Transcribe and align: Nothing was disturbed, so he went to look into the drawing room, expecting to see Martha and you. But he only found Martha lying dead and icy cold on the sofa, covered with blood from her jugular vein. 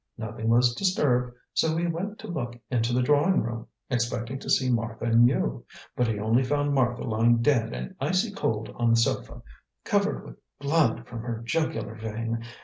Nothing 0.17 0.49
was 0.49 0.73
disturbed, 0.73 1.35
so 1.53 1.77
he 1.77 1.85
went 1.85 2.17
to 2.17 2.27
look 2.27 2.57
into 2.71 2.91
the 2.91 3.03
drawing 3.03 3.43
room, 3.43 3.67
expecting 3.87 4.39
to 4.39 4.49
see 4.49 4.67
Martha 4.67 5.05
and 5.05 5.29
you. 5.29 5.63
But 5.95 6.07
he 6.07 6.17
only 6.19 6.43
found 6.43 6.73
Martha 6.73 7.03
lying 7.03 7.43
dead 7.43 7.71
and 7.73 7.93
icy 8.01 8.31
cold 8.31 8.71
on 8.73 8.89
the 8.89 8.95
sofa, 8.95 9.43
covered 9.83 10.25
with 10.25 10.37
blood 10.59 11.05
from 11.05 11.19
her 11.19 11.43
jugular 11.45 11.93
vein. 11.93 12.43